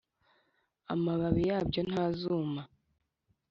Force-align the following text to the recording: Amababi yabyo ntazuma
Amababi 0.93 1.41
yabyo 1.49 1.81
ntazuma 1.89 2.61